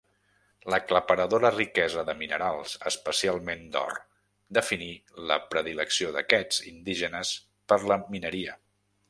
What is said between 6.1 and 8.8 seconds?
d'aquests indígenes per la mineria.